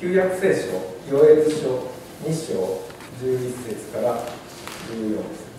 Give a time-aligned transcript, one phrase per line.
[0.00, 1.90] 旧約聖書ヨエル書
[2.24, 2.54] 2章
[3.20, 4.24] 11節から。
[4.88, 5.50] 14節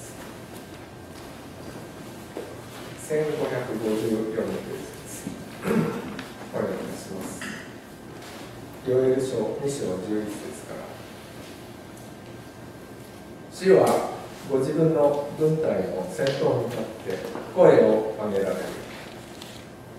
[3.08, 5.30] 1554ページです。
[6.56, 7.40] お願いします
[8.90, 10.82] ヨエル書2章11節から。
[13.54, 14.10] 主は
[14.50, 17.20] ご自分の軍隊の先頭に立って
[17.56, 18.50] 声を上げら。
[18.50, 18.62] れる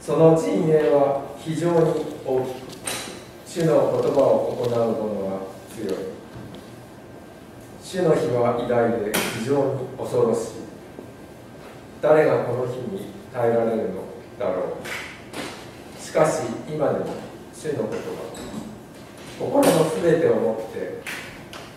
[0.01, 1.77] その陣営は非常に
[2.27, 2.82] 大きく
[3.53, 5.95] 主の言葉を行う者は強い
[7.85, 10.41] 主の日は偉大で非常に恐ろしい。
[12.01, 14.09] 誰がこの日に耐えられるの
[14.39, 17.13] だろうしかし今でも
[17.53, 18.33] 主の言葉
[19.39, 21.03] 心のすべてをもって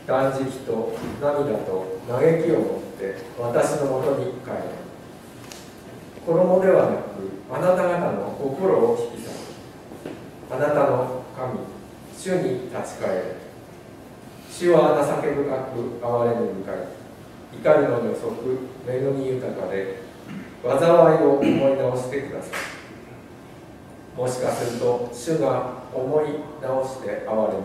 [0.07, 4.63] 断食と涙と嘆きを持って私のもとに帰る。
[6.25, 7.03] 衣ではなく
[7.51, 10.55] あなた方の心を引き裂く。
[10.55, 11.14] あなたの
[12.25, 13.21] 主に立ち返る
[14.49, 16.77] 主は情け深く憐れみ深い
[17.53, 18.33] 怒りの予測
[18.89, 20.01] 恵み豊かで
[20.63, 24.19] 災いを思い直してください。
[24.19, 26.25] もしかすると主が思い
[26.63, 27.63] 直して憐れみ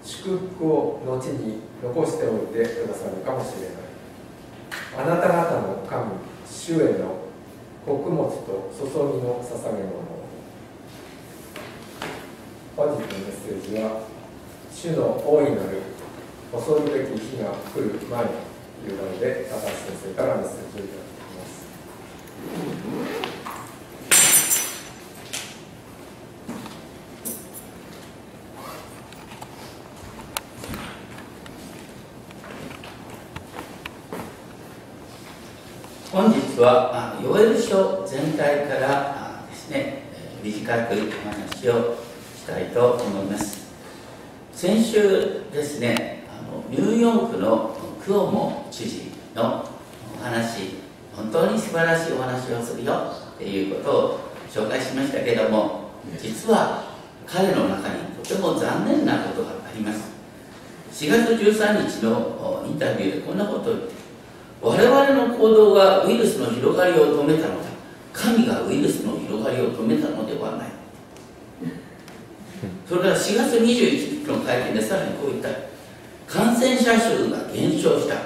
[0.00, 5.06] 祝福を後に残しておいてくださるかもしれない。
[5.08, 6.12] あなた方の神
[6.48, 7.18] 主への
[7.84, 8.94] 穀物と注ぎ
[9.26, 10.15] の捧げ物。
[12.76, 14.02] 本日のメッセージは
[14.70, 15.80] 主の大いなる
[16.52, 18.30] 恐るべき日が来る前と
[18.86, 21.64] いうので高橋先生からメッセージをいただきます。
[36.12, 40.02] 本日はヨエル書全体からですね
[40.42, 40.96] 短くお
[41.30, 42.05] 話を
[42.46, 43.66] したいと思います。
[44.52, 49.68] 先週ですねあのニューヨークのクオモ知事の
[50.20, 50.76] お話
[51.14, 55.90] 本当に素晴らしいお話をするよっていうことを紹介しましたけども
[56.22, 56.84] 実は
[57.26, 60.14] 彼の中にとても残念なことがあります。
[60.92, 63.92] 4月13日のインタビューでこんなことを言って
[64.62, 67.66] 我々の行動がウイルスの広がりを止めたのだ。
[68.12, 70.25] 神がウイルスの広がりを止めたのではない
[72.88, 75.48] それから4月21日の会見でさらにこう言った。
[76.26, 78.16] 感染者数が減少した。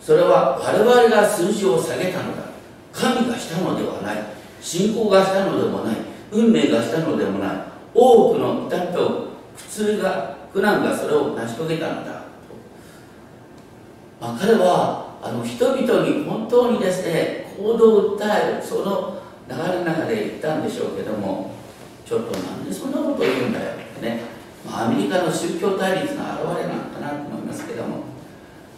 [0.00, 2.44] それは我々が数字を下げたのだ。
[2.92, 4.16] 神がしたのではない。
[4.60, 5.96] 信仰がしたのでもない。
[6.32, 7.56] 運命がしたのでもない。
[7.94, 12.22] 多くの痛みと苦痛が苦難がそれを成し遂げたのだ、
[14.20, 21.54] まあ、彼はあの人々に本当にですね行動を訴えるその流れの中で言ったんでしょうけども
[22.06, 23.79] ちょっとなんでそんなことを言うんだよ。
[24.00, 24.20] ね、
[24.66, 28.04] まあ、アメリカの宗教対立の表れなのかなと思いますけども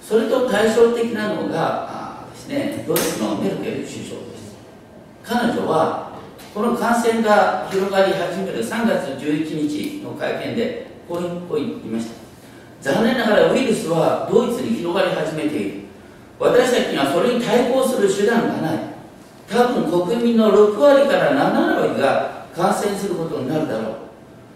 [0.01, 4.07] それと対照的なのがですねドイツのメルケル首相で
[4.37, 4.57] す。
[5.25, 6.13] 彼女は
[6.53, 12.09] この感染が広がり始める3月11日の会見でこう言いまし
[12.81, 12.93] た。
[12.93, 15.83] 残念ながらウイルスはドイツに広がり始めている。
[16.39, 18.79] 私たちにはそれに対抗する手段がない。
[19.49, 24.02] 多分国民の6割から7割が感染することになるだろう。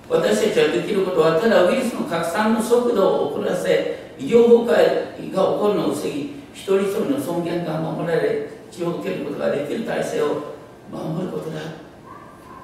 [0.08, 4.72] 私たちはできることはただウイルスの拡散の速度を遅らせ医療崩
[5.18, 10.54] 壊が起こるのを防ぎ一人一人の尊厳が守られ治療を受けることができる体制を
[10.90, 11.60] 守ることだ。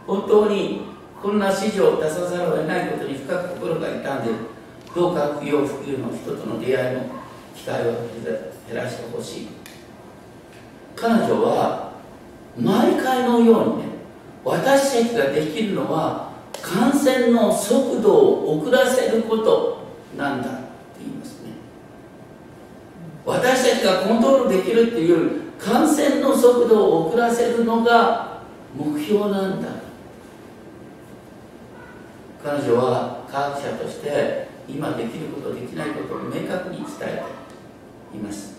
[0.07, 0.83] 本当に
[1.21, 4.31] こんな指示を出さざるを得ないことに深く心が痛んで
[4.95, 7.03] どうか不要不急の人との出会いの
[7.55, 7.93] 機会を
[8.69, 9.49] 減らしてほしい。
[10.95, 11.93] 彼女は
[12.59, 13.85] 毎回のようにね
[14.45, 16.32] 私たちができるのは
[16.63, 19.79] 感染の速度を遅らせること
[20.17, 20.61] なんだって
[21.01, 21.51] 言いますね。
[23.27, 28.43] 私たちがコントロールできるっていう感染の速度を遅らせるのが
[28.75, 29.69] 目標なんだ。
[32.45, 37.23] 彼女は科学者として今できることできないことを明確に伝え
[38.13, 38.55] ています。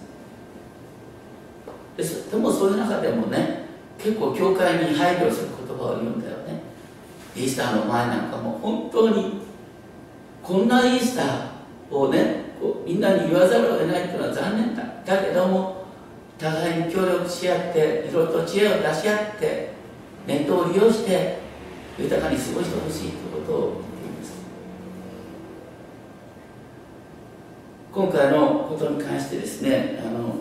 [1.95, 3.67] ですでもそういう中でもね
[3.97, 6.72] 結構教会に配慮する言葉を言うんだよね。
[7.35, 9.41] イースターの前なんかも本当に
[10.41, 14.83] こんなイースターをねこうみんなに言わざるを得ないというのは残念だ。
[15.05, 15.83] だけども
[16.37, 19.71] 互いに協力し合っていろいろと知恵を出し合って
[20.27, 21.39] ネットを利用して
[21.97, 24.33] 豊かに過ごしてほしいということを言っています。
[27.91, 30.35] 今回のことに関してですねあの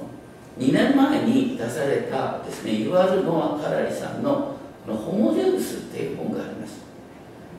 [0.58, 4.56] 2年前に出されたですねユアル・ノア・カラリさんの
[4.86, 6.81] 「ホモデウス」っていう本があります。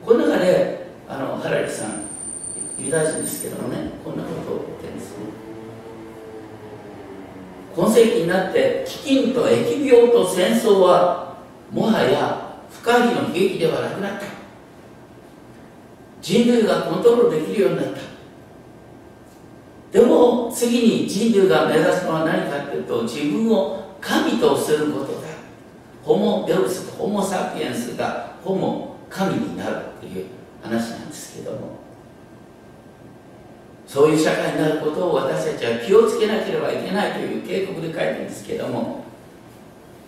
[0.04, 2.04] この中であのハラリさん
[2.78, 5.24] ユダヤ人ですけどもねこんなことを言ってるんですね。
[7.74, 11.38] 今世紀になって飢饉と疫病と戦争は
[11.70, 14.26] もはや不可避の悲劇ではなくなった。
[16.20, 18.00] 人類がコントロールできるようになった。
[19.98, 25.28] でも次に人類が目指すのは何かというと自分を神とすることだ。
[26.02, 30.26] ホモ・デウスとホモ・サピエンスがホモ神になるという
[30.60, 31.78] 話なんですけども
[33.86, 39.04] そういう社会になることを私たちは気をつけなければいけないという警告で書いてるんですけども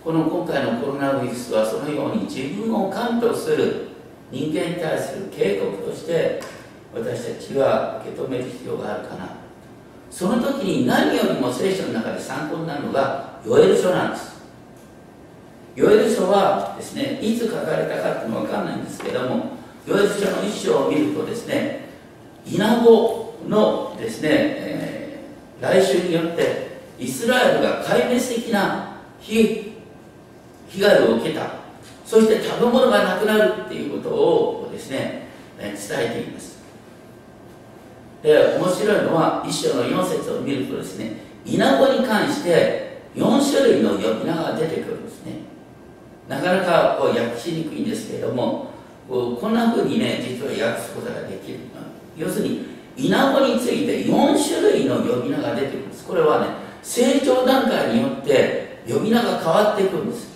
[0.03, 3.87] この今回のコロナウイルスはそのように自分を感とする
[4.29, 6.41] 人間に対する警告として
[6.93, 9.37] 私たちは受け止める必要があるかな。
[10.09, 14.36] その時に何よりも聖書の中で参考になるのがヨエル書なんです。
[15.77, 19.51] ヨエル書はですねいつ書かれたかっていうのは分かんないんですけども
[19.85, 21.87] ヨエル書の一章を見るとですね
[22.47, 29.75] イナゴのですね、えー、来週によってイスラエルが壊滅的な被
[30.69, 31.57] 被害を受けた。
[32.05, 35.27] そして食べ物がなくなるっていうことをですね
[35.59, 36.57] 伝えています。
[38.23, 45.56] で面白いのは一章の4節を見るとですねイナゴに関して4種類の呼び名が出てくるんですね。
[46.27, 48.67] なかなかこう訳しにくいんですけれども
[49.07, 51.59] こんなふうにね実は訳すことができる
[52.17, 52.65] 要するに
[52.97, 56.05] イナゴについて4種類の呼び名が出てくるんです。
[56.05, 56.47] これはね
[56.81, 60.29] 成長段階によって呼び名が変わっていくんです。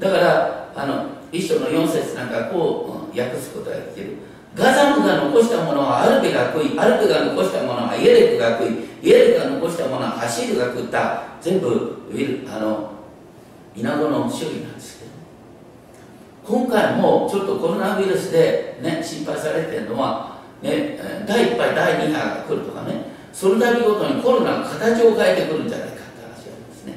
[0.00, 4.16] だからあの一章の4節なんかこう訳すことができる。
[4.54, 11.22] ガザムが残したものはアルペが食いアルペが残したものはイエレクが食いイエレクが残したものはアシルが食った。
[11.40, 12.02] 全部
[12.50, 12.97] あの
[13.78, 15.10] イナゴの種類なんですけど
[16.44, 20.98] 今回もちょっとコロナウイルスで、ね、心配されてるのは、ね、
[21.28, 26.94] 第1波第2波が来るとかねその度ごとにコロナが形を変えてくるんじゃないかって話がありますね。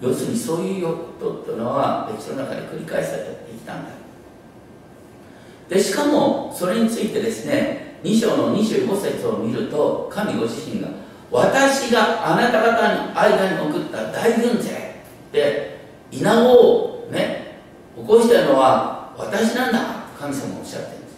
[0.00, 3.90] 要するにそういうことっていうのは歴史の中で繰り返されてきたんだ。
[5.68, 10.88] でしかもそれについてですね2章の25節を見ると神ご自身が
[11.32, 14.79] 私があなた方の間に送った大軍勢
[15.32, 15.80] で
[16.10, 17.60] 稲子をね
[17.96, 19.78] 起こしたのは私なんだ
[20.18, 21.10] 神様おっしゃってるんです。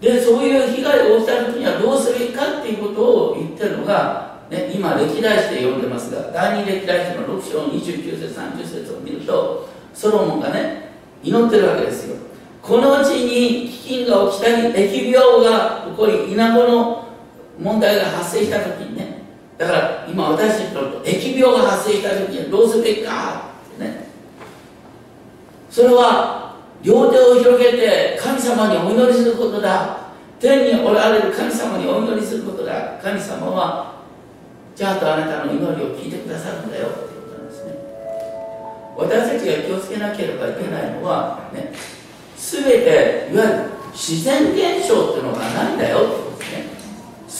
[0.00, 10.90] でそういう被害が起きた時にはどうすべきかっていうことを言ってるのが、ね、今歴代史で読んでますが第二歴代史の6章29節30節を見るとソロモンがね
[11.22, 12.16] 祈ってるわけですよ。
[12.60, 17.08] この地に飢饉が起きたり疫病が起こり稲子の
[17.58, 19.11] 問題が発生した時にね
[19.58, 24.08] だから今私たちの疫病が発生した時にはどうすべきかってね。
[25.70, 29.98] それは両手を広げて神様にお祈りすることだ。
[30.40, 32.98] 天におられる神様にお祈りすることだ。
[33.02, 34.02] 神様は
[34.74, 37.74] じゃあとあなたの祈りを聞いてくださるんだよってことなんですね。
[38.96, 41.72] 私たちが気をつけなければいけないのはね
[42.36, 46.31] 全ていわゆる自然現象っていうのがないんだよって。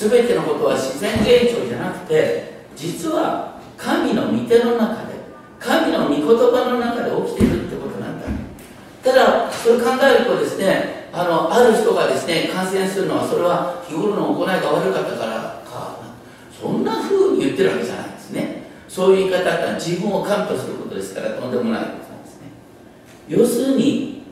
[0.09, 5.13] 全てのことは自然現象じゃなくて実は神の御手の中で
[5.61, 8.27] 神の御言葉の中で起きているってことなんだ。
[9.05, 15.99] ただそれ考えるとですねあのある人がですね感染するのはそれは日頃の行いが悪かったからか
[16.51, 18.63] そんな風に言ってるわけじゃないですね。
[18.89, 22.49] そういう言い方は自分を感とすることですからとんでもないことなんですね。
[23.29, 24.25] 要するに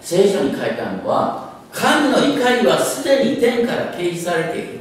[0.00, 1.45] 聖書に書いてあるのは
[1.76, 4.80] 神の怒りはすでに天から掲示されている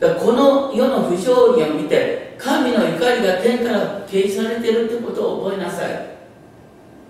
[0.00, 0.16] だ。
[0.16, 6.10] この世の不条理を見て神の怒りが天から掲示されているってことを覚えなさい。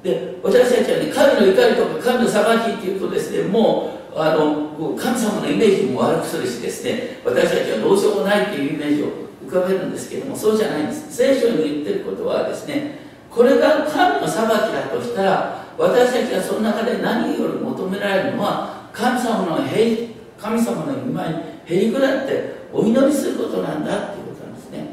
[0.03, 9.07] で私たちはね神の怒りとか神の裁きっていうとですねもうあの神様のイメージも悪くするしですね私たちはどうしようもないっていうイメージを
[9.47, 11.17] 浮かべるんですけどもそうじゃないんです。
[11.17, 12.99] 聖書に言ってることはですね
[13.31, 20.09] これが神の裁きだとしたら私たちがその中で何より求められるのは神様の平
[20.39, 21.35] 神様の御前に
[21.65, 24.87] へりくだってお祈りすることなんだっていうことなんですね。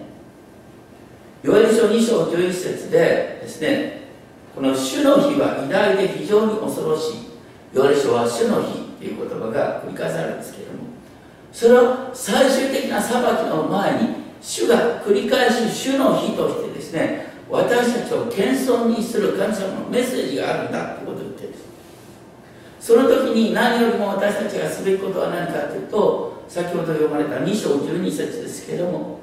[1.44, 4.08] ヨエル書2章11節でですね
[4.56, 7.28] この主の日は偉大で非常に恐ろしい。
[7.74, 10.80] ヨエル書は主の日っていう言葉が繰り返されるんですけれども
[11.52, 21.68] それは最終的な裁きの前に主が繰り返し主の日としてですね私たちを謙遜にする神様のメッセージがあるんだということを言ってるんです。
[22.80, 29.20] その時に何よりも私たちがすべきことは何かというと先ほど読まれた2章12節ですけれども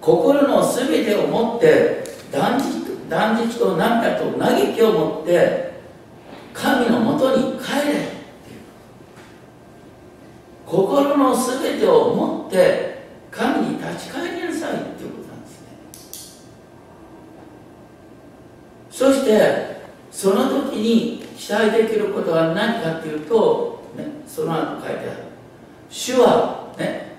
[0.00, 5.80] 心のすべてをもって断食断食と涙と嘆きを持って
[6.52, 8.16] 神のもとに帰れ
[10.64, 15.68] 心の全てを持って神に立ち返りなさいっていうことなんですね
[18.96, 19.76] そして
[20.10, 25.10] その時に期待できることは何かっていうと、ね、その後書いてある。
[25.90, 27.14] 主はね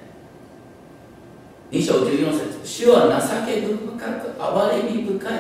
[1.70, 5.40] 2章14節主は情け深く憐れみ深い。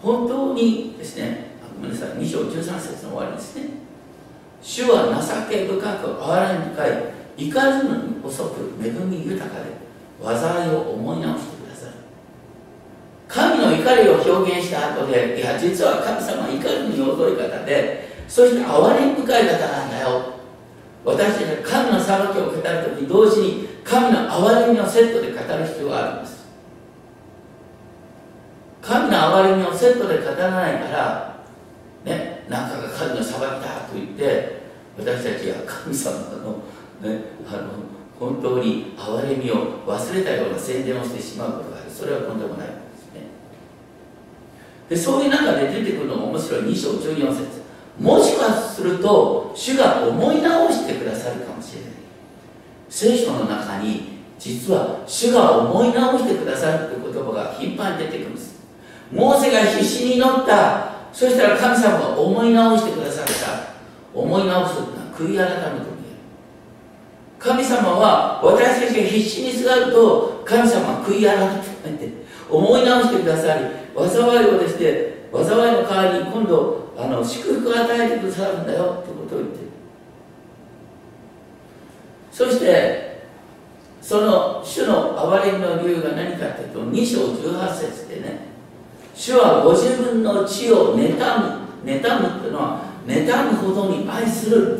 [0.00, 3.64] 本当にですねごめんなさい2章13節の終わりですね。
[4.62, 7.22] 主は情け深く憐れみ深い。
[7.36, 9.72] 行かずのに遅く恵み豊かで
[10.22, 11.61] 災いを思い直してください神の
[13.82, 20.32] 怒りを表現した後でいや実は神様は怒りに踊り方でそして憐れみ深い方なんだよ。
[21.04, 22.62] 私たちが神の裁きを語る
[22.96, 26.46] 時同時に神の憐れみをセットで語る必要があるんです。
[28.80, 31.44] 神の憐れみをセットで語らないから
[32.04, 34.62] ね何かが神の裁きだと言って
[34.96, 36.62] 私たちが神様の,、
[37.02, 37.70] ね、あの
[38.18, 41.90] 本当に憐れみを忘れたような宣伝をしてしまうことがある。
[41.90, 42.81] それはとんでもない。
[44.92, 47.62] でそういう中で出てくるのも面白い2章14節。
[47.98, 51.90] もしかすると主が思い直してくださるかもしれない。
[52.90, 58.60] 聖書の中に実は主が思い直してくださるという言葉が頻繁に出てくるんです。
[59.10, 60.92] モーセが必死に祈った。
[61.10, 65.92] そしたら神様が思い直してくださった思い直すというのは悔い改めと
[67.38, 71.38] 神様は私たちが必死にすがると神様は悔い改
[71.92, 72.12] めて
[72.48, 79.62] 思い直してくださり災いをですね災いの代わりに今度あの祝福を与えてくださるんだよということを言ってる。
[82.30, 83.12] そして
[84.00, 88.40] その主の憐れみの理由が何かというと2章18節でね
[89.14, 94.78] 主はご自分の地を妬む妬むというのは妬むほどに愛する。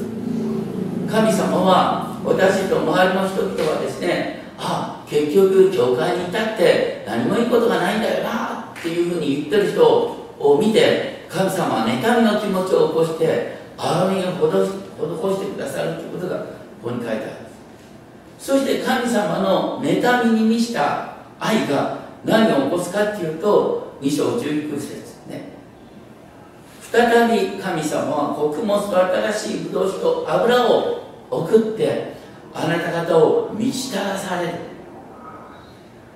[1.12, 8.51] 神様は私と周りの人々はですねあ結局教会にいたって何もいいことがないんだよな
[8.82, 16.46] っていうふうに言ってる人を見て神様は妬みの気持ちを起こして憐れみを施してくださるということがこ
[16.82, 17.22] こに書いてある。
[18.40, 25.52] そして神様の妬みに満ちた愛が何を起こすかっていうと2章19節ね。
[26.90, 28.96] 再び神様は穀物と
[29.30, 32.14] 新しいブドウ酒と油を送って
[32.52, 34.71] あなた方を満ちたらされる。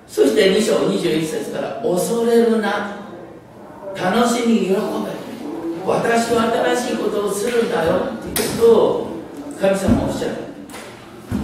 [0.07, 2.97] そして2章21節から恐れるな。
[3.95, 4.77] 楽しみ喜べ。
[5.85, 8.13] 私は新しいことをするんだよ。
[8.15, 9.07] っていうと
[9.59, 10.35] 神様おっしゃる。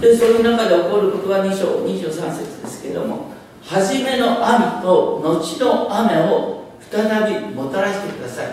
[0.00, 8.46] でそういう中で起こることは2章23節ですけども初めの雨と後の雨を再びもたらしてください。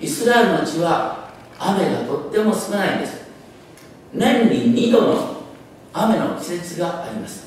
[0.00, 3.24] イスラエルの地は雨がとっても少ないんです。
[4.12, 5.36] 年に2度の
[5.92, 7.43] 雨の季節があります。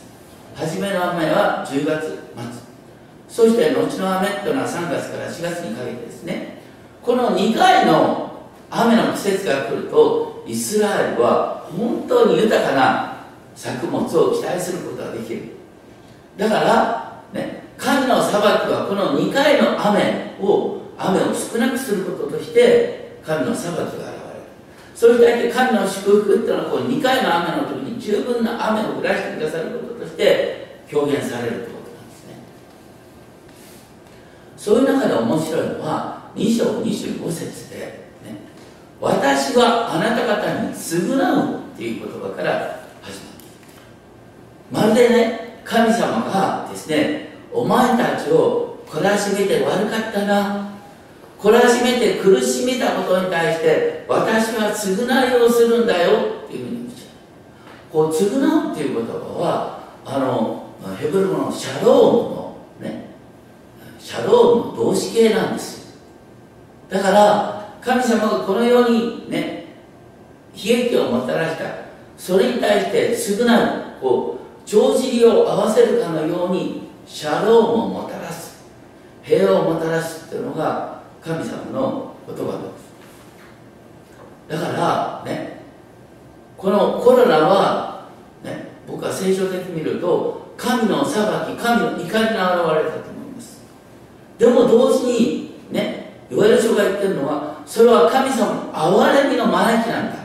[0.57, 2.01] 初めの雨は10月
[2.35, 2.67] 末。
[3.29, 6.63] そして後の雨というのは3月から4月にかけてですね。
[7.03, 13.17] この2回の雨の季節が来るとイスラエルは本当に豊かな
[13.55, 15.43] 作物を期待することができる。
[16.37, 24.11] だから、ね、神の裁きはこの2回の雨を雨を少なくすることとして神の裁きが現れる。
[24.95, 32.35] それに対して神の祝福っていうのはこの2回の雨の時十分な雨を降らしてくださることとして表現されるということなんですね。
[34.55, 37.75] そういう中で面白いのは2章25節で、
[38.23, 38.37] ね、
[39.01, 43.19] 私はあなた方に償うっていう言葉から始
[44.71, 44.93] まる。
[44.93, 50.71] まるでね神様がですねお前たちを懲らしめて悪かったな。
[51.41, 56.76] 懲らしめて苦しめたことに対して私は償いをするんだよっていうふうに
[57.91, 60.67] こう償うっていう言葉はあの
[60.99, 63.09] ヘブル語のシャロームのね
[63.99, 65.97] シャロームの動詞形なんです。
[66.89, 69.67] だから神様がこのようにね
[70.53, 71.65] 悲劇をもたらした
[72.17, 78.65] それに対して償うこう帳尻を合わせるかのようにシャロームをもたらす
[79.23, 82.87] 平和をもたらすっていうのが神様の言葉です。
[84.49, 85.56] だからね
[86.57, 88.09] このコロナは、
[88.43, 93.61] ね、僕は聖書的に見ると神の裁き神の怒りの現れだと思います。
[94.37, 100.17] でも同時にねヨエル書が言ってるのはそれは神様の憐れみの招きなんだ。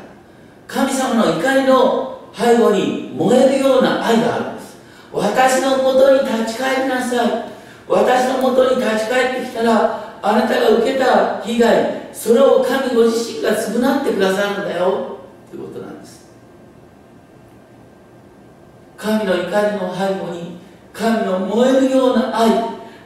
[0.66, 4.78] 神様の怒りの背後に燃えるような愛があるんです。
[5.12, 7.52] 私のもとに立ち返りなさい。
[7.88, 15.18] 私のもとに立ち返ってきたらあなたが受けた被害それを神ご自身が償ってくださるんだよ
[15.50, 16.30] ということなんです
[19.02, 20.58] 神の怒りの背後に
[20.92, 22.50] 神の燃えるような愛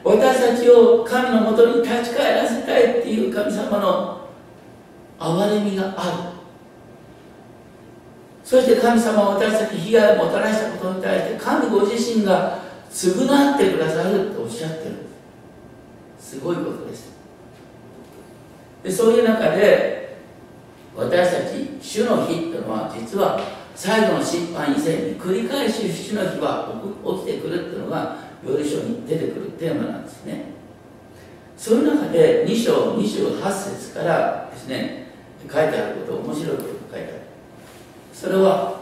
[0.04, 4.28] 私たちを神のもとに立ち返らせたいっていう神様の
[5.18, 6.36] 憐れみがある。
[8.44, 12.58] そして神様は私たち被害をもたらしたことに対して神ご自身が
[12.90, 14.94] 償ってくださるとおっしゃってる。
[16.20, 17.12] すごいことです。
[18.84, 20.18] でそういう中で
[20.94, 23.40] 私たち主の日っていうのは実は
[23.76, 30.47] 最後の審判以前に繰り返し主の日は起きてくるっていうのが料理書に出てくるテーマなんですね。
[31.59, 37.21] そういう中で2章28節からですね書いてあること面白いこと書いてある。
[38.14, 38.80] それは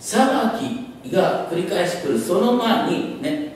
[0.00, 0.26] 裁
[0.58, 3.54] きが繰り返し来るその前にね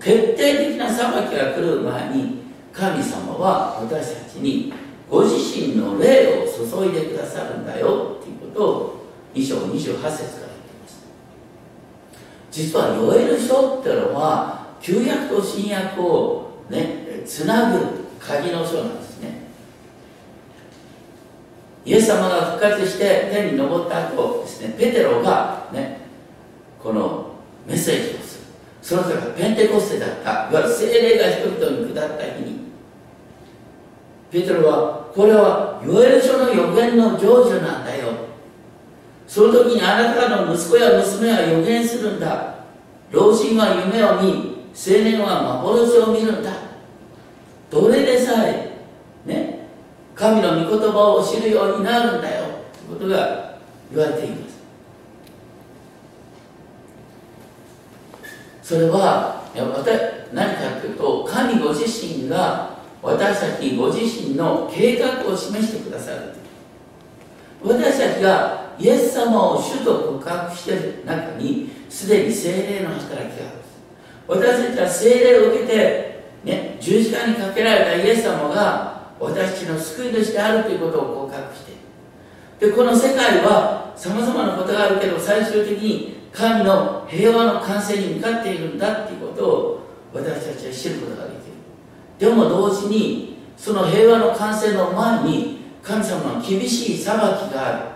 [0.00, 4.72] 決定的な裁きが来る前に神様は私たちに
[5.08, 8.96] ご自身の霊を注いでくださるんだよっていうこと
[9.34, 10.18] 2章28節から言ってい
[10.82, 11.06] ます。
[12.50, 19.46] 実はヨエル書っていうのは旧約と新約をねつなぐ鍵の書なんですね。
[21.84, 26.00] イエス様が復活して天に昇った後ですねペテロがね
[26.82, 27.36] この
[27.66, 28.44] メッセージをする。
[28.82, 32.66] その時がペンテコステだったいわゆる精霊が人々に下った日に。
[34.30, 37.85] ペテロはこれはヨエル書の予言の成就なんだ
[39.36, 42.54] その時にあなたの息子や娘は予言するんだ。
[43.10, 46.52] 老人は夢を見青年は幻を見るんだ。
[47.70, 48.78] どれでさえ
[49.26, 49.68] ね
[50.14, 52.46] 神の御言葉を知るようになるんだよ。
[52.88, 53.58] ということが
[53.92, 54.56] 言われています。
[58.62, 59.44] それは
[60.32, 66.32] 何かというと神ご自身が私たちご自身の計画を示してくださる。
[67.62, 73.56] 私たちがイエス様を主と告白している中にすでに精霊の働きがある。
[74.28, 81.72] 私たちは精霊を受けて、ね、十字架にかけられたイエス様が私たちの救い主であるということを告白して
[82.66, 89.80] でこの世界はさまざまなことがあるけど最終的に神の平和の完成に向かっているんだっていうことを
[90.12, 91.40] 私たちは知ることができる。
[92.18, 97.95] でも同時にその平和の完成の前に神様の厳しい裁きがある。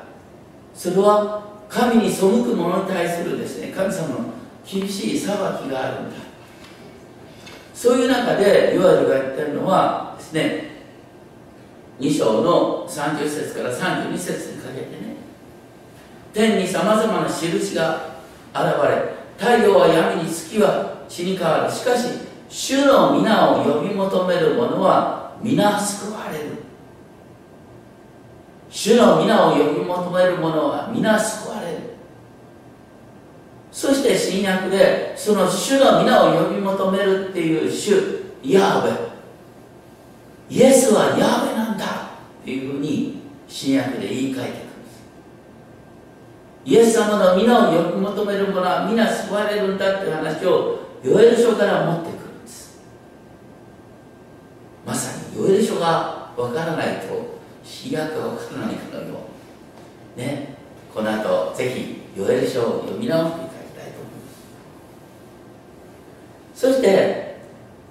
[0.81, 4.33] それは神に背く者に対するですね神様の
[4.67, 6.17] 厳しい裁きがあるんだ。
[7.75, 10.71] そういう中でヨアルが言ってるのはですね
[11.99, 15.17] 2章の30節から32節にかけてね
[16.33, 18.15] 天にさまざまな印が
[18.55, 21.71] 現れ太陽は闇に月は血に変わる。
[21.71, 22.07] しかし
[22.49, 26.50] 主の皆を呼び求める者は皆救われる。
[28.71, 31.79] 主の皆を呼び求める者は皆救われる。
[33.73, 39.11] そして新約でその主の皆を呼び求めるっていう主ヤーベ。
[40.49, 41.85] イエスはヤーベなんだ
[42.43, 45.03] っていうふうに新約で言い換えていくんです。
[46.65, 52.81] イエス様の皆を呼び求める者は皆救われるんだっていう話をヨエル書から持ってくるんです。
[54.87, 57.40] まさにヨエル書がわからないと
[57.71, 59.21] 新約がわからないかのよ。
[60.17, 60.57] うね。
[60.93, 64.33] この後ぜひヨエル書を読み直していただきたいと思いま
[66.53, 66.61] す。
[66.61, 67.37] そして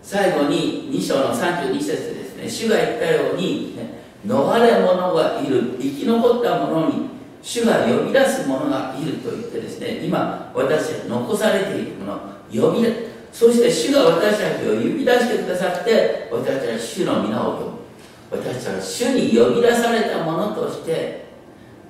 [0.04, 2.50] 最後に2章の32節ですね。
[2.50, 5.78] 主が言ったように、ね、逃れ者がいる。
[5.80, 7.10] 生き残った者に
[7.42, 10.06] 主が呼び出す者がいると言ってですね。
[10.06, 12.20] 今私たち残されているもの。
[12.52, 17.79] 呼び出そして主が私たちを呼び出してくださって私たちは主の皆を呼ぶ。
[18.32, 21.26] 私たちは主に呼び出されたものとして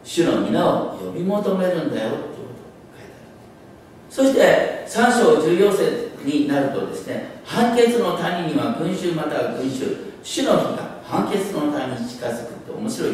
[0.03, 2.55] 主の皆を呼び求めるんだよということを
[2.95, 4.09] 書いてある。
[4.09, 9.97] そして3章14節になるとですね判決の谷には群衆または群衆。
[10.23, 13.11] 主の日が判決の谷に近づくって面白い。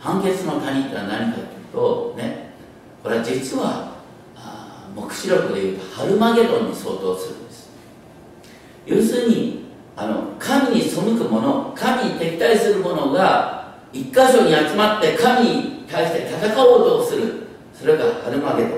[0.00, 2.50] 判決の谷ってのは何かというとね
[3.02, 3.94] これは実は
[4.94, 7.70] 黙示録でいうとハルマゲドンに相当するんです。
[8.86, 9.63] 要するに
[9.96, 17.44] あの神に背く者神に敵対する者が一箇所に集まって神に対して戦おうとする。
[17.72, 18.76] それがハルマゲド。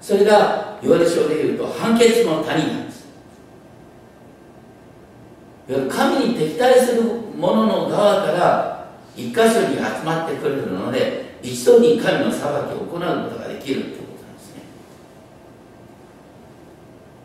[0.00, 3.06] それがヨエル書でいうと判決の谷なんです。
[5.88, 7.02] 神に敵対する
[7.38, 14.62] 者の側から一箇所に集まってくれるので一度に神の裁きを行うことができるということなんですね。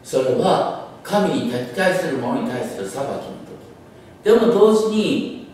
[0.04, 3.30] それは神に敵対する者に対する裁きの時。
[4.24, 5.48] でも同時に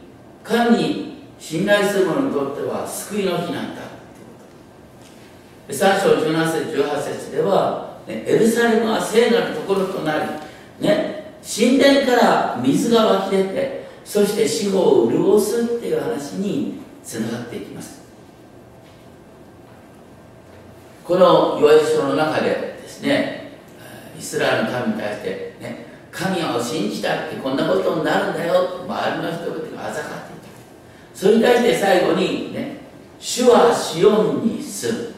[0.43, 3.91] 神に信頼する者にとっては救いの日なんだって
[5.67, 5.73] こと。
[5.73, 17.99] 3章17節18節では、ね、エルサレムは聖なるところとなり、ね、神殿から水が湧き出てそして死後を潤すっていう話につながっていきます。
[21.03, 23.40] このヨエ書の中でですね
[24.31, 30.47] スラエルの民に対して、ね、神を信じたってこんなことになるんだよ周りの人々があざかっていた。
[31.13, 32.77] それに対して最後にね
[33.19, 35.13] 主はシオンに住む、ね、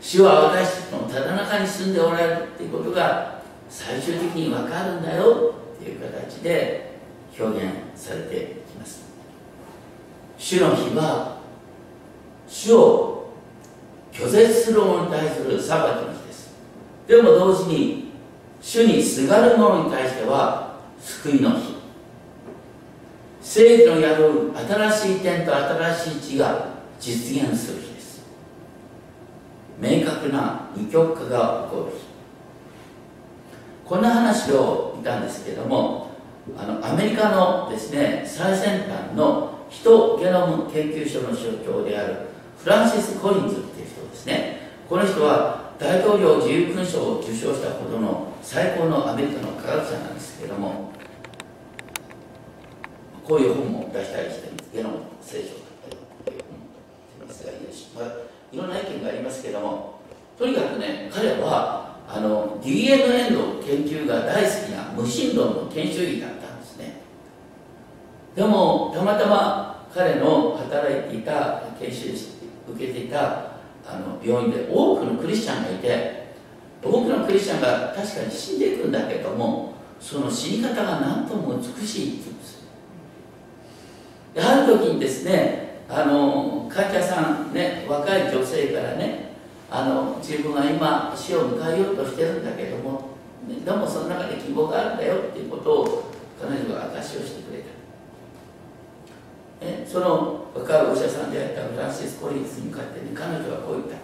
[0.00, 6.92] 主は私たちのただ中に住んでおられるっていうことが最終的に分かるんだよっていう形で
[7.36, 9.02] 表現されていきます。
[10.38, 11.38] 主の日は
[12.46, 13.32] 主を
[14.12, 16.54] 拒絶する者に対する裁きの日です。
[17.08, 18.03] でも同時に
[18.64, 21.74] 主にすがる者に対しては救いの日。
[23.42, 28.24] 正義の宿る新しい点と新しい地が実現する日です。
[29.78, 32.04] 明確な二極化が起こる日。
[33.84, 36.12] こんな話をいたんですけれども
[36.56, 42.16] あのアメリカのですね最先端のヒトゲノム研究所の所長である
[42.56, 44.70] フランシス・コリンズっていう人ですね。
[44.88, 50.92] この人は大統領自由勲章を受賞したほどの最高のアメリカの科学者なんですけれども
[53.24, 56.42] こういう本も出したりしてゲノム聖書という
[57.18, 58.14] 本ですがいいでしょう、まあ、
[58.52, 60.00] いろんな意見がありますけれども
[60.38, 67.00] とにかくね彼はあの DNA の研究が大好きな無神論の研修医だったんですね。
[68.36, 72.10] でもたまたま彼の働いていた研修
[72.68, 73.54] 受けていた
[73.86, 76.23] あの病院で多くのクリスチャンがいて
[76.84, 82.64] 多くのクリスチャンが確かに死んでいくんだけどもその死に方が何とも美しいって言うんです
[84.36, 89.32] ある時にですねあの患者さんね若い女性からね
[89.70, 93.10] あの自分は今死を迎えようとしてるんだけども、
[93.48, 97.62] ね、でもその中で希望があるんだよっていうことを彼女が証しをしてくれ
[99.60, 103.96] た、ね、その若いお医者さんであったフランシス・コリンスに向かって、ね、彼女はこう言った。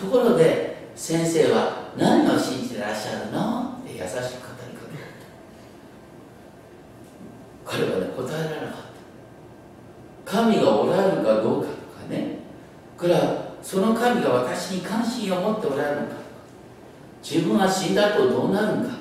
[0.00, 3.78] ところで先生は何を信じてらっしゃるの？
[3.82, 5.12] って優しく語りかけられ
[7.64, 7.70] た。
[7.72, 8.80] 彼はね答えられなかっ
[10.24, 10.32] た。
[10.32, 12.38] 神がおられるかどうかとかね。
[12.96, 16.12] からその神が私に関心を持っておられるのか
[17.22, 18.94] 自分は死んだ後どうなるんかなんて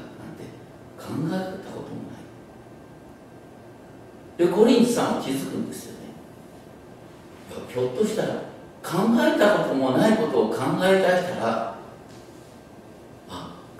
[0.97, 2.15] 考えたこともな
[4.37, 4.47] い。
[4.47, 5.99] でコリンチさんは気づくんですよね。
[7.71, 8.29] ひょっとしたら
[8.81, 11.75] 考えたこともないことを考え出したら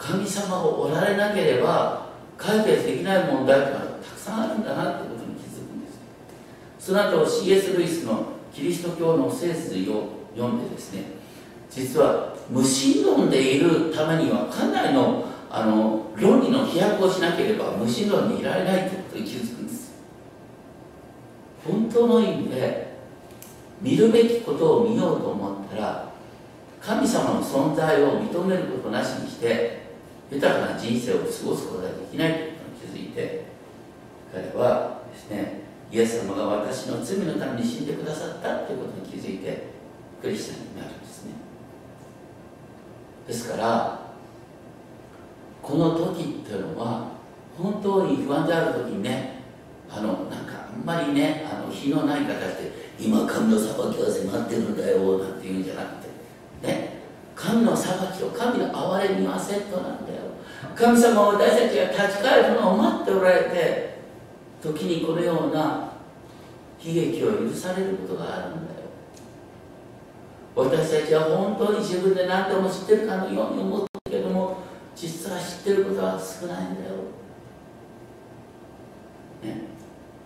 [0.09, 5.99] 神様がおられなければ解決できない問題ってのはたくさんあるんだなってことに気づくんです
[6.79, 7.73] その後 C.S.
[7.73, 11.03] ルイスのキリスト教の聖図を読んでですね
[11.69, 19.93] 実は無神論でいるためにはかなりのあの論理の飛躍をしなければ無神論にいられないということに気づくんです
[21.65, 22.99] 本当の意味で
[23.81, 26.09] 見るべきことを見ようと思ったら
[26.79, 29.78] 神様の存在を認めることなしにして
[30.31, 32.55] 豊かな人生を過ごすことができないというこ
[32.87, 33.45] とに気づいて
[34.31, 35.61] 彼はですね
[35.91, 39.67] イエス様が私の罪のために死んでくださったということに気づいて
[40.21, 41.31] クリスチャンになるんですね。
[43.27, 43.99] ですから
[45.61, 47.07] この時っていうのは
[47.57, 49.41] 本当に不安である時にね
[49.89, 56.08] あのなんかあんまりねあの日のない形で今神の裁きは迫ってるんだよなんて言うんじゃなくて
[57.49, 60.21] 神の裁きを神の憐れみはセットなんだよ。
[60.75, 63.99] 神様は私たちが立ち返るのを待っておられて
[64.61, 65.93] 時にこのような
[66.79, 68.79] 悲劇を許されることがあるんだよ。
[70.55, 74.57] 私たちは本当に自分で何でも知ってるかのように思ってるけども
[74.95, 76.95] 実は知ってることは少ないんだよ、
[79.43, 79.61] ね、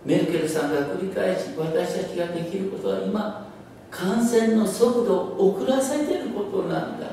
[0.03, 3.47] メルケルさんが繰り返し私たちができることは今
[3.91, 7.12] 感染の速度を遅らせてることなんだ。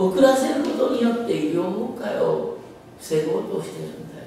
[0.00, 2.58] 遅らせることによって医療崩壊を
[2.98, 4.24] 防ごうとしてるんだよ。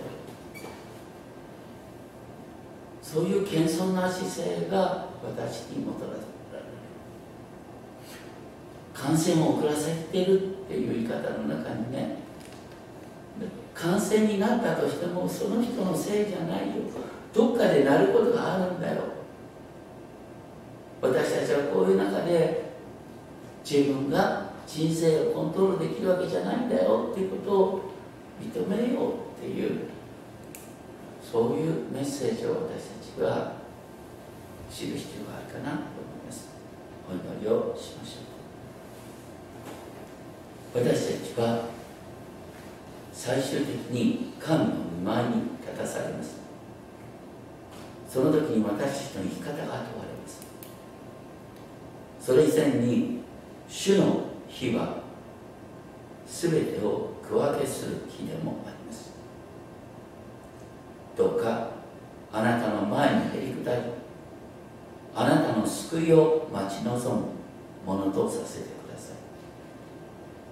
[3.02, 6.18] そういう謙遜な姿勢が私にもたらさ
[6.54, 6.66] れる。
[8.94, 12.18] 感染を遅らせてるっていう言い方の中にね。
[13.74, 16.84] 感染になったとしてもその人のせいじゃないよ。
[17.34, 19.02] どっかでなることがあるんだよ。
[21.02, 22.62] 私たちはこういう中で
[23.66, 27.82] 自分が人生をコントロールできるわけじゃないんだよっていうことを
[28.42, 29.82] 認めようっていう
[31.22, 33.54] そういうメッセージを私たちは
[34.72, 36.50] 知る必要があるかなと思います。
[37.10, 38.20] お祈りをしましょ
[40.80, 40.84] う。
[40.86, 41.66] 私たちは
[43.12, 45.30] 最終的に神の御前に
[45.62, 46.42] 立たされます。
[48.10, 50.42] その時に私たちの生き方が問われます。
[52.20, 53.22] それ以前に
[53.68, 55.02] 主の日は
[56.28, 59.12] 全てを区分けする日でもあります。
[61.18, 61.70] どうか
[62.32, 63.82] あなたの前にへり下り
[65.16, 67.26] あなたの救いを待ち望む
[67.86, 69.16] ものとさせてください。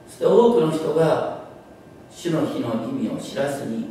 [0.07, 1.41] そして多くの人が
[2.11, 3.87] 主の日の意味を知らずに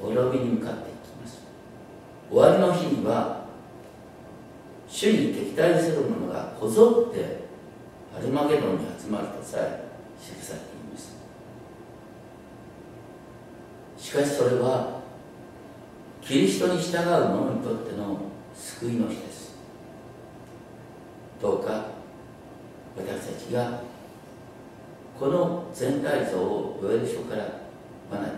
[0.00, 1.40] 滅びに向かっていきます。
[2.30, 3.46] 終わりの日には
[4.88, 7.45] 主に敵対する者がこぞって
[8.16, 9.84] アルマゲドンに集まるとさえ
[10.18, 11.16] 記されています
[13.98, 15.00] しかしそれは
[16.22, 18.18] キリストに従う者にとっての
[18.54, 19.54] 救いの日です。
[21.40, 21.86] どうか
[22.96, 23.80] 私たちが
[25.20, 27.44] この全体像をヨエル書から
[28.10, 28.30] 学び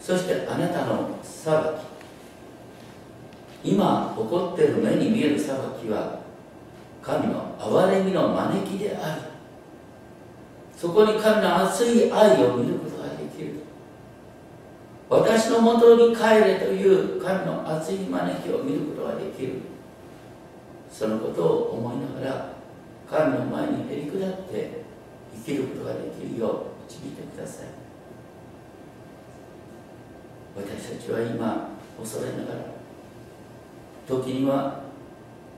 [0.00, 1.54] そしてあなたの裁
[3.62, 6.25] き今起こっている目に見える裁きは
[7.06, 9.22] 神の憐れみの招きである。
[10.76, 13.60] そこに神の熱い愛を見ることができる。
[15.08, 19.52] 私のもとに帰れという神の熱い招きを見ることができる。
[20.90, 22.52] そのことを思いながら
[23.08, 24.82] 神の前にへり下って
[25.46, 27.66] 生きることができるよう導いてください。
[30.56, 31.68] 私たちは今
[32.00, 32.60] 恐れながら
[34.08, 34.85] 時には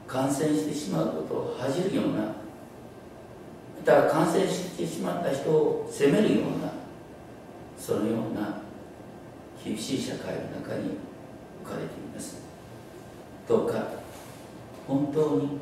[0.08, 2.32] 感染してしまうことを恥じるようなま
[3.84, 6.72] た感染してしまった人を責めるような
[7.78, 8.62] そのような
[9.62, 10.96] 厳しい社会の中に
[11.62, 12.38] 置かれています。
[13.46, 13.84] どうか
[14.86, 15.58] 本当に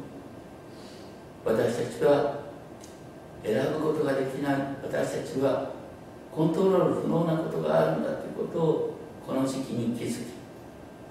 [1.44, 2.40] 私たちは
[3.44, 4.54] 選ぶことができない。
[4.82, 5.70] 私たちは
[6.32, 10.36] コントロール不能なことがあるんだということをこの時期に気づき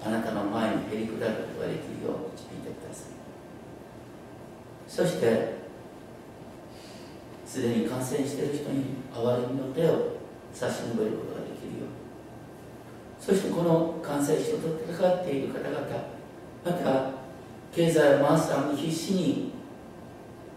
[0.04, 1.18] あなたの前にへり下るこ
[1.54, 2.65] とができるよう導いて
[4.96, 5.56] そして
[7.44, 10.16] すでに感染している人に憐れみの手を
[10.54, 11.86] 差し伸べることができるよ
[13.20, 13.22] う。
[13.22, 15.80] そしてこの感染症と戦っている方々
[16.64, 17.10] また
[17.74, 19.52] 経済を回すために必死に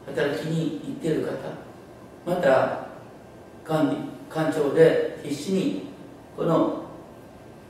[0.06, 1.32] 働きに行っている方
[2.26, 2.88] また
[3.66, 3.98] 管理
[4.30, 5.90] 官庁で必死に
[6.38, 6.86] この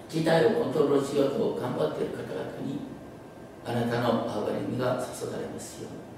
[0.07, 2.81] 事態をコントロールしようと頑張っている方々に
[3.65, 6.08] あなたの憐れみが注がれますように。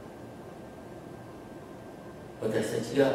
[2.41, 3.05] 私たちが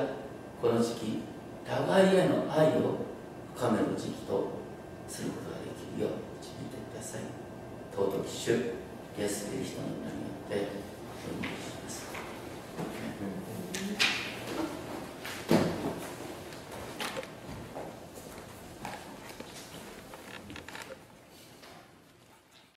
[0.62, 1.18] この時期
[1.66, 3.02] 互いへの愛を
[3.56, 4.46] 深める時期と
[5.08, 7.22] することができるよう導いてください。
[7.92, 8.54] 尊き主
[9.18, 10.68] イエス・キリストの名によって